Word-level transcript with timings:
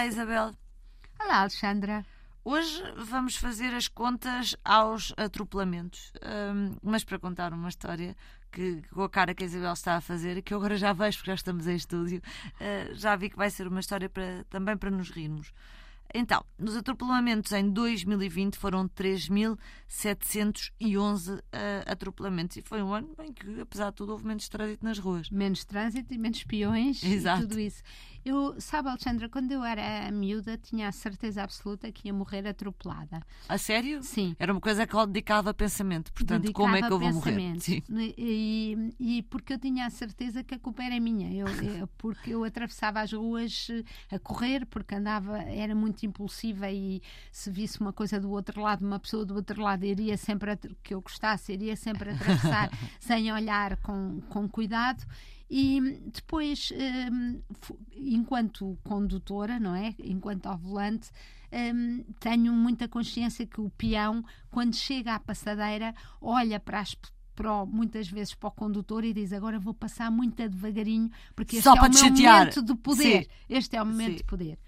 Olá, 0.00 0.06
Isabel. 0.06 0.50
Olá, 1.20 1.40
Alexandra. 1.40 2.06
Hoje 2.42 2.82
vamos 2.96 3.36
fazer 3.36 3.74
as 3.74 3.86
contas 3.86 4.56
aos 4.64 5.12
atropelamentos. 5.14 6.10
Um, 6.24 6.74
mas 6.82 7.04
para 7.04 7.18
contar 7.18 7.52
uma 7.52 7.68
história 7.68 8.16
que, 8.50 8.80
com 8.94 9.02
a 9.02 9.10
cara 9.10 9.34
que 9.34 9.44
a 9.44 9.46
Isabel 9.46 9.74
está 9.74 9.96
a 9.96 10.00
fazer 10.00 10.40
que 10.40 10.54
eu 10.54 10.58
agora 10.58 10.78
já 10.78 10.94
vejo 10.94 11.18
porque 11.18 11.32
já 11.32 11.34
estamos 11.34 11.66
em 11.66 11.76
estúdio, 11.76 12.22
uh, 12.54 12.94
já 12.94 13.14
vi 13.14 13.28
que 13.28 13.36
vai 13.36 13.50
ser 13.50 13.68
uma 13.68 13.80
história 13.80 14.08
para, 14.08 14.42
também 14.48 14.74
para 14.74 14.90
nos 14.90 15.10
rirmos. 15.10 15.52
Então, 16.14 16.44
nos 16.58 16.76
atropelamentos 16.76 17.50
em 17.52 17.70
2020 17.70 18.56
foram 18.56 18.88
3.711 18.88 21.38
uh, 21.38 21.42
atropelamentos. 21.86 22.56
E 22.56 22.62
foi 22.62 22.82
um 22.82 22.92
ano 22.92 23.14
em 23.20 23.32
que, 23.32 23.60
apesar 23.60 23.90
de 23.90 23.96
tudo, 23.96 24.10
houve 24.12 24.26
menos 24.26 24.48
trânsito 24.48 24.84
nas 24.84 24.98
ruas. 24.98 25.30
Menos 25.30 25.64
trânsito 25.64 26.12
e 26.12 26.18
menos 26.18 26.38
espiões 26.38 27.04
Exato. 27.04 27.42
e 27.42 27.46
tudo 27.46 27.60
isso. 27.60 27.82
Eu, 28.24 28.60
sabe, 28.60 28.88
Alexandra, 28.88 29.28
quando 29.28 29.50
eu 29.52 29.64
era 29.64 30.10
miúda, 30.10 30.58
tinha 30.58 30.88
a 30.88 30.92
certeza 30.92 31.42
absoluta 31.42 31.90
que 31.90 32.08
ia 32.08 32.12
morrer 32.14 32.46
atropelada. 32.46 33.20
A 33.48 33.56
sério? 33.58 34.02
Sim. 34.02 34.36
Era 34.38 34.52
uma 34.52 34.60
coisa 34.60 34.86
que 34.86 34.94
eu 34.94 35.06
dedicava 35.06 35.50
a 35.50 35.54
pensamento. 35.54 36.12
Portanto, 36.12 36.42
Dedicava 36.42 36.66
como 36.68 36.76
é 36.76 36.82
que 36.86 36.92
eu 36.92 36.98
vou 36.98 37.12
morrer? 37.12 37.60
Sim. 37.60 37.82
E, 38.18 38.94
e 39.00 39.22
porque 39.24 39.54
eu 39.54 39.58
tinha 39.58 39.86
a 39.86 39.90
certeza 39.90 40.44
que 40.44 40.54
a 40.54 40.58
culpa 40.58 40.82
era 40.82 40.98
minha. 41.00 41.32
Eu, 41.32 41.46
eu- 41.80 41.86
porque 41.98 42.30
eu 42.30 42.44
atravessava 42.44 43.00
as 43.00 43.12
ruas 43.12 43.68
eh, 43.70 44.14
a 44.14 44.18
correr, 44.18 44.66
porque 44.66 44.94
andava, 44.94 45.38
era 45.38 45.74
muito 45.74 46.04
impulsiva 46.04 46.70
e 46.70 47.02
se 47.32 47.50
visse 47.50 47.80
uma 47.80 47.92
coisa 47.92 48.20
do 48.20 48.30
outro 48.30 48.60
lado, 48.60 48.84
uma 48.86 48.98
pessoa 48.98 49.24
do 49.24 49.34
outro 49.34 49.62
lado, 49.62 49.84
iria 49.84 50.16
sempre, 50.16 50.56
que 50.82 50.94
eu 50.94 51.00
gostasse, 51.00 51.52
iria 51.52 51.76
sempre 51.76 52.10
atravessar 52.10 52.70
sem 53.00 53.32
olhar 53.32 53.76
com, 53.78 54.20
com 54.28 54.48
cuidado. 54.48 55.04
E 55.50 55.80
depois, 56.14 56.72
fu- 57.60 57.78
enquanto 57.92 58.78
condutora, 58.84 59.58
não 59.58 59.74
é? 59.74 59.94
Enquanto 59.98 60.46
ao 60.46 60.56
volante, 60.56 61.10
hum, 61.52 62.04
tenho 62.20 62.52
muita 62.52 62.86
consciência 62.86 63.44
que 63.46 63.60
o 63.60 63.68
peão, 63.70 64.24
quando 64.50 64.76
chega 64.76 65.14
à 65.16 65.18
passadeira, 65.20 65.94
olha 66.20 66.60
para 66.60 66.80
as 66.80 66.96
para 67.34 67.64
muitas 67.64 68.06
vezes 68.06 68.34
para 68.34 68.48
o 68.48 68.52
condutor 68.52 69.02
e 69.02 69.14
diz 69.14 69.32
agora 69.32 69.58
vou 69.58 69.72
passar 69.72 70.10
muito 70.10 70.36
devagarinho 70.46 71.10
porque 71.34 71.56
este 71.56 71.64
Só 71.64 71.72
é 71.74 71.78
para 71.78 71.86
o 71.88 71.90
meu 71.90 71.98
chatear. 71.98 72.38
momento 72.40 72.62
de 72.62 72.74
poder. 72.74 73.22
Sim. 73.24 73.28
Este 73.48 73.76
é 73.76 73.82
o 73.82 73.86
momento 73.86 74.10
Sim. 74.10 74.16
de 74.16 74.24
poder. 74.24 74.58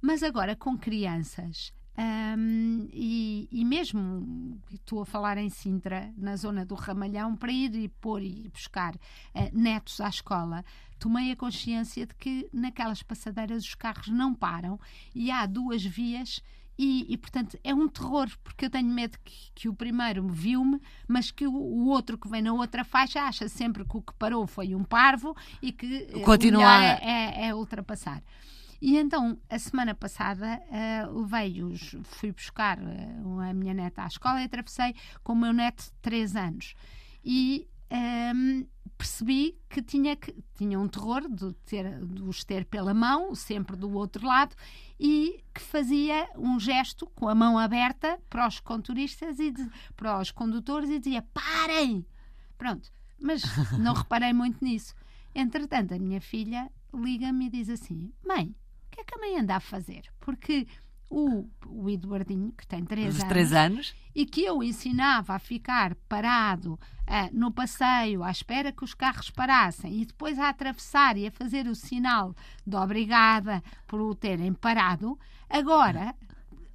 Mas 0.00 0.22
agora 0.22 0.56
com 0.56 0.78
crianças, 0.78 1.74
hum, 1.98 2.88
e, 2.92 3.48
e 3.50 3.64
mesmo 3.64 4.60
estou 4.72 5.00
a 5.02 5.06
falar 5.06 5.38
em 5.38 5.48
Sintra, 5.50 6.12
na 6.16 6.36
zona 6.36 6.64
do 6.64 6.74
Ramalhão, 6.74 7.36
para 7.36 7.52
ir 7.52 7.74
e 7.74 7.88
pôr 7.88 8.22
e 8.22 8.48
buscar 8.52 8.94
eh, 9.34 9.50
netos 9.52 10.00
à 10.00 10.08
escola, 10.08 10.64
tomei 10.98 11.32
a 11.32 11.36
consciência 11.36 12.06
de 12.06 12.14
que 12.14 12.48
naquelas 12.52 13.02
passadeiras 13.02 13.64
os 13.64 13.74
carros 13.74 14.08
não 14.08 14.34
param 14.34 14.78
e 15.14 15.30
há 15.30 15.46
duas 15.46 15.84
vias. 15.84 16.40
E, 16.78 17.06
e, 17.10 17.16
portanto 17.16 17.58
é 17.64 17.74
um 17.74 17.88
terror, 17.88 18.28
porque 18.44 18.66
eu 18.66 18.70
tenho 18.70 18.90
medo 18.90 19.16
que, 19.24 19.50
que 19.54 19.66
o 19.66 19.72
primeiro 19.74 20.28
viu-me, 20.28 20.78
mas 21.08 21.30
que 21.30 21.46
o, 21.46 21.54
o 21.54 21.86
outro 21.86 22.18
que 22.18 22.28
vem 22.28 22.42
na 22.42 22.52
outra 22.52 22.84
faixa 22.84 23.22
acha 23.22 23.48
sempre 23.48 23.82
que 23.82 23.96
o 23.96 24.02
que 24.02 24.12
parou 24.18 24.46
foi 24.46 24.74
um 24.74 24.84
parvo 24.84 25.34
e 25.62 25.72
que 25.72 26.06
eh, 26.12 26.20
Continua 26.20 26.60
o 26.62 26.66
melhor 26.66 26.80
a- 26.82 26.84
é, 27.02 27.44
é- 27.44 27.46
é 27.48 27.54
ultrapassar. 27.54 28.22
E 28.80 28.96
então, 28.96 29.38
a 29.48 29.58
semana 29.58 29.94
passada, 29.94 30.46
eh, 30.70 31.06
levei-os, 31.06 31.96
fui 32.04 32.32
buscar 32.32 32.78
eh, 32.78 33.48
a 33.50 33.54
minha 33.54 33.72
neta 33.74 34.02
à 34.02 34.06
escola 34.06 34.40
e 34.40 34.44
atravessei 34.44 34.94
com 35.22 35.32
o 35.32 35.36
meu 35.36 35.52
neto 35.52 35.84
de 35.84 35.92
3 36.02 36.36
anos. 36.36 36.74
E 37.24 37.66
ehm, 37.90 38.64
percebi 38.98 39.58
que 39.68 39.82
tinha, 39.82 40.16
que 40.16 40.34
tinha 40.54 40.78
um 40.78 40.88
terror 40.88 41.28
de, 41.28 41.52
ter, 41.64 42.04
de 42.04 42.22
os 42.22 42.44
ter 42.44 42.64
pela 42.64 42.92
mão, 42.94 43.34
sempre 43.34 43.76
do 43.76 43.90
outro 43.92 44.26
lado, 44.26 44.54
e 44.98 45.42
que 45.54 45.60
fazia 45.60 46.28
um 46.36 46.58
gesto 46.58 47.06
com 47.14 47.28
a 47.28 47.34
mão 47.34 47.58
aberta 47.58 48.18
para 48.28 48.46
os 48.46 48.60
conturistas 48.60 49.38
e 49.38 49.50
de- 49.50 49.70
para 49.96 50.18
os 50.20 50.30
condutores 50.30 50.88
e 50.90 50.98
dizia: 50.98 51.22
parem! 51.34 52.04
Pronto, 52.58 52.90
mas 53.20 53.42
não 53.78 53.94
reparei 53.94 54.32
muito 54.32 54.64
nisso. 54.64 54.94
Entretanto, 55.34 55.92
a 55.94 55.98
minha 55.98 56.20
filha 56.20 56.70
liga-me 56.94 57.46
e 57.46 57.50
diz 57.50 57.68
assim: 57.68 58.10
Mãe, 58.26 58.54
mãe 59.18 59.38
anda 59.38 59.56
a 59.56 59.60
fazer? 59.60 60.02
Porque 60.18 60.66
o, 61.08 61.48
o 61.66 61.88
Eduardinho, 61.88 62.52
que 62.52 62.66
tem 62.66 62.84
3 62.84 63.14
Dos 63.14 63.22
anos, 63.22 63.52
anos. 63.52 63.94
e 64.14 64.26
que 64.26 64.42
eu 64.42 64.62
ensinava 64.62 65.34
a 65.34 65.38
ficar 65.38 65.94
parado 66.08 66.78
ah, 67.06 67.28
no 67.32 67.52
passeio 67.52 68.24
à 68.24 68.30
espera 68.30 68.72
que 68.72 68.82
os 68.82 68.92
carros 68.94 69.30
parassem 69.30 70.00
e 70.00 70.04
depois 70.04 70.38
a 70.38 70.48
atravessar 70.48 71.16
e 71.16 71.26
a 71.28 71.30
fazer 71.30 71.68
o 71.68 71.74
sinal 71.76 72.34
de 72.66 72.74
obrigada 72.76 73.62
por 73.86 74.00
o 74.00 74.14
terem 74.14 74.52
parado, 74.52 75.16
agora 75.48 76.14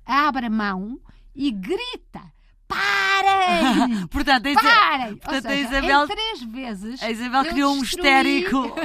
abre 0.06 0.46
a 0.46 0.50
mão 0.50 0.98
e 1.36 1.52
grita: 1.52 2.22
Parem! 2.68 3.71
Portanto, 4.10 4.48
a 4.48 4.54
Parem! 4.62 5.16
portanto, 5.18 5.32
Ou 5.32 5.38
a 5.38 5.42
seja, 5.42 5.68
Isabel- 5.78 6.08
três 6.08 6.42
vezes 6.44 7.04
a 7.04 7.12
Isabel 7.12 7.46
criou 7.46 7.74
um 7.74 7.84
histérico. 7.84 8.76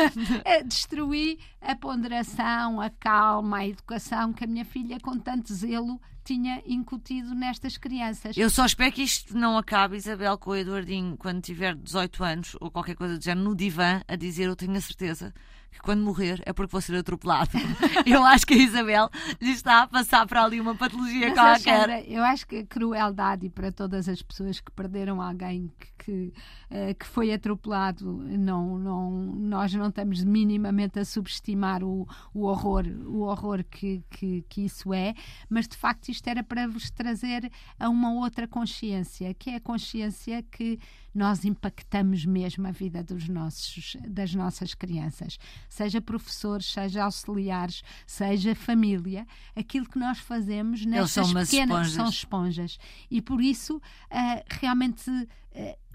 destruí 0.64 1.38
a 1.60 1.74
ponderação, 1.74 2.80
a 2.80 2.90
calma, 2.90 3.58
a 3.58 3.66
educação 3.68 4.32
que 4.32 4.44
a 4.44 4.46
minha 4.46 4.64
filha, 4.64 4.98
com 5.00 5.18
tanto 5.18 5.52
zelo, 5.52 6.00
tinha 6.24 6.60
incutido 6.66 7.34
nestas 7.34 7.76
crianças. 7.76 8.36
Eu 8.36 8.50
só 8.50 8.66
espero 8.66 8.92
que 8.92 9.02
isto 9.02 9.36
não 9.36 9.56
acabe, 9.56 9.96
Isabel, 9.96 10.36
com 10.36 10.50
o 10.50 10.56
Eduardinho, 10.56 11.16
quando 11.16 11.40
tiver 11.40 11.74
18 11.76 12.24
anos 12.24 12.56
ou 12.60 12.70
qualquer 12.70 12.96
coisa 12.96 13.16
do 13.16 13.22
género, 13.22 13.48
no 13.48 13.54
divã, 13.56 14.00
a 14.08 14.16
dizer: 14.16 14.44
Eu 14.44 14.56
tenho 14.56 14.76
a 14.76 14.80
certeza 14.80 15.32
que 15.70 15.78
quando 15.80 16.02
morrer 16.02 16.42
é 16.44 16.52
porque 16.52 16.72
vou 16.72 16.80
ser 16.80 16.96
atropelado. 16.96 17.50
Eu 18.04 18.24
acho 18.24 18.46
que 18.46 18.54
a 18.54 18.56
Isabel 18.56 19.08
lhe 19.40 19.52
está 19.52 19.82
a 19.82 19.86
passar 19.86 20.26
para 20.26 20.42
ali 20.42 20.60
uma 20.60 20.74
patologia 20.74 21.28
Mas, 21.34 21.62
qualquer. 21.62 22.04
Eu 22.10 22.24
acho 22.24 22.46
que 22.46 22.56
a 22.58 22.66
crueldade 22.66 23.48
para 23.50 23.70
todas 23.70 24.08
as 24.08 24.20
pessoas 24.26 24.60
que 24.60 24.70
perderam 24.72 25.20
alguém 25.22 25.72
que, 25.98 26.32
eh, 26.70 26.94
que 26.94 27.06
foi 27.06 27.32
atropelado, 27.32 28.04
não, 28.38 28.78
não, 28.78 29.10
nós 29.10 29.72
não 29.74 29.88
estamos 29.88 30.22
minimamente 30.24 30.98
a 30.98 31.04
subestimar 31.04 31.82
o, 31.82 32.06
o 32.34 32.42
horror, 32.42 32.84
o 33.06 33.20
horror 33.20 33.64
que, 33.64 34.02
que, 34.10 34.44
que 34.48 34.66
isso 34.66 34.92
é, 34.92 35.14
mas 35.48 35.66
de 35.66 35.76
facto 35.76 36.08
isto 36.08 36.26
era 36.28 36.42
para 36.42 36.66
vos 36.66 36.90
trazer 36.90 37.50
a 37.78 37.88
uma 37.88 38.12
outra 38.12 38.46
consciência, 38.46 39.32
que 39.34 39.50
é 39.50 39.56
a 39.56 39.60
consciência 39.60 40.42
que 40.42 40.78
nós 41.16 41.44
impactamos 41.44 42.24
mesmo 42.24 42.66
a 42.66 42.70
vida 42.70 43.02
dos 43.02 43.28
nossos, 43.28 43.96
das 44.06 44.34
nossas 44.34 44.74
crianças, 44.74 45.38
seja 45.68 46.00
professores, 46.00 46.66
seja 46.66 47.04
auxiliares, 47.04 47.82
seja 48.06 48.54
família, 48.54 49.26
aquilo 49.54 49.88
que 49.88 49.98
nós 49.98 50.18
fazemos 50.18 50.84
umas 51.30 51.50
pequenas 51.50 51.88
esponjas. 51.88 51.92
são 51.92 52.08
esponjas. 52.08 52.78
E 53.10 53.22
por 53.22 53.40
isso, 53.40 53.80
ah, 54.10 54.42
realmente, 54.48 55.10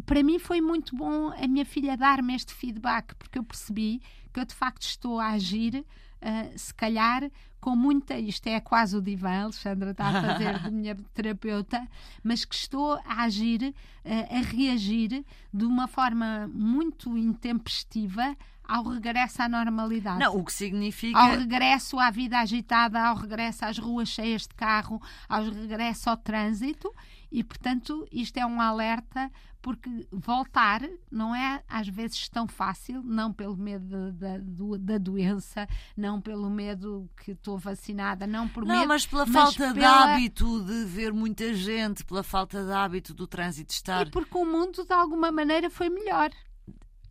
para 0.05 0.23
mim 0.23 0.39
foi 0.39 0.61
muito 0.61 0.95
bom 0.95 1.31
a 1.31 1.47
minha 1.47 1.65
filha 1.65 1.95
dar-me 1.95 2.35
este 2.35 2.53
feedback, 2.53 3.15
porque 3.15 3.37
eu 3.37 3.43
percebi 3.43 4.01
que 4.33 4.39
eu 4.39 4.45
de 4.45 4.53
facto 4.53 4.83
estou 4.83 5.19
a 5.19 5.29
agir, 5.29 5.85
ah, 6.21 6.49
se 6.55 6.73
calhar, 6.73 7.29
com 7.59 7.75
muita. 7.75 8.17
Isto 8.17 8.47
é 8.47 8.59
quase 8.59 8.97
o 8.97 9.01
divã, 9.01 9.43
Alexandra 9.43 9.91
está 9.91 10.07
a 10.07 10.21
fazer 10.21 10.59
de 10.59 10.71
minha 10.71 10.95
terapeuta, 11.13 11.87
mas 12.23 12.43
que 12.43 12.55
estou 12.55 12.93
a 13.05 13.23
agir, 13.23 13.73
ah, 14.03 14.37
a 14.37 14.41
reagir 14.41 15.23
de 15.53 15.65
uma 15.65 15.87
forma 15.87 16.49
muito 16.53 17.17
intempestiva 17.17 18.35
ao 18.73 18.83
regresso 18.83 19.41
à 19.41 19.49
normalidade 19.49 20.19
Não, 20.19 20.37
o 20.37 20.43
que 20.45 20.53
significa. 20.53 21.17
ao 21.19 21.31
regresso 21.37 21.99
à 21.99 22.09
vida 22.09 22.39
agitada, 22.39 23.01
ao 23.01 23.15
regresso 23.15 23.65
às 23.65 23.77
ruas 23.77 24.09
cheias 24.09 24.43
de 24.43 24.55
carro, 24.55 25.01
ao 25.27 25.43
regresso 25.43 26.09
ao 26.09 26.17
trânsito 26.17 26.93
e, 27.31 27.43
portanto, 27.43 28.07
isto 28.11 28.37
é 28.37 28.45
um 28.45 28.59
alerta 28.61 29.31
porque 29.61 30.07
voltar 30.11 30.81
não 31.11 31.35
é 31.35 31.61
às 31.69 31.87
vezes 31.87 32.27
tão 32.29 32.47
fácil, 32.47 33.03
não 33.03 33.31
pelo 33.31 33.55
medo 33.55 34.11
da, 34.13 34.39
do- 34.39 34.77
da 34.77 34.97
doença, 34.97 35.67
não 35.95 36.19
pelo 36.19 36.49
medo 36.49 37.07
que 37.23 37.31
estou 37.33 37.59
vacinada, 37.59 38.25
não 38.25 38.47
por 38.47 38.65
Não, 38.65 38.75
medo, 38.77 38.87
mas 38.87 39.05
pela 39.05 39.25
mas 39.27 39.33
falta 39.53 39.67
de 39.73 39.79
pela- 39.79 40.15
hábito 40.15 40.63
de 40.65 40.85
ver 40.85 41.13
muita 41.13 41.53
gente, 41.53 42.03
pela 42.03 42.23
falta 42.23 42.65
de 42.65 42.71
hábito 42.71 43.13
do 43.13 43.27
trânsito 43.27 43.71
estar. 43.71 44.07
e 44.07 44.09
porque 44.09 44.35
o 44.35 44.45
mundo 44.45 44.83
de 44.83 44.93
alguma 44.93 45.31
maneira 45.31 45.69
foi 45.69 45.89
melhor. 45.89 46.31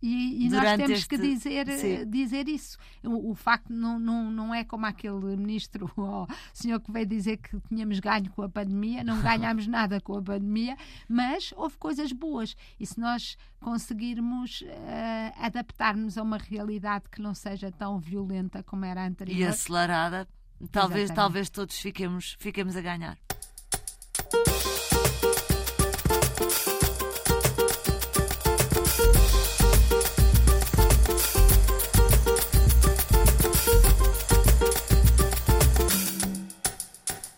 E, 0.02 0.46
e 0.46 0.48
nós 0.48 0.76
temos 0.76 0.90
este- 0.90 1.08
que 1.08 1.18
dizer, 1.18 1.68
eh, 1.68 1.76
sim. 1.76 2.10
dizer 2.10 2.48
isso. 2.48 2.78
O, 3.04 3.30
o 3.30 3.34
facto 3.34 3.70
não, 3.70 3.98
não, 3.98 4.30
não 4.30 4.54
é 4.54 4.64
como 4.64 4.86
aquele 4.86 5.36
ministro 5.36 5.90
ou 5.96 6.26
senhor 6.54 6.80
que 6.80 6.90
veio 6.90 7.06
dizer 7.06 7.36
que 7.36 7.58
tínhamos 7.68 8.00
ganho 8.00 8.30
com 8.30 8.42
a 8.42 8.48
pandemia, 8.48 9.04
não 9.04 9.20
ganhámos 9.22 9.66
nada 9.66 10.00
com 10.00 10.16
a 10.16 10.22
pandemia, 10.22 10.76
mas 11.08 11.52
houve 11.56 11.76
coisas 11.76 12.12
boas. 12.12 12.56
E 12.78 12.86
se 12.86 12.98
nós 12.98 13.36
conseguirmos 13.60 14.62
eh, 14.66 15.32
adaptar-nos 15.38 16.16
a 16.16 16.22
uma 16.22 16.38
realidade 16.38 17.04
que 17.10 17.20
não 17.20 17.34
seja 17.34 17.70
tão 17.70 17.98
violenta 17.98 18.62
como 18.62 18.84
era 18.84 19.02
a 19.02 19.04
E 19.04 19.08
anterior, 19.08 19.50
acelerada, 19.50 20.26
talvez, 20.70 21.04
Exatamente. 21.04 21.14
talvez 21.16 21.50
todos 21.50 21.78
fiquemos, 21.78 22.36
fiquemos 22.38 22.76
a 22.76 22.80
ganhar. 22.80 23.18